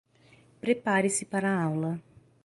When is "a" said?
1.51-1.61